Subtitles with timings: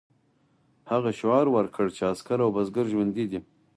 [0.91, 3.39] هغه شعار ورکړ چې عسکر او بزګر ژوندي دي.